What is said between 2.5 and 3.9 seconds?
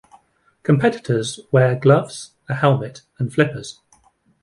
helmet, and flippers.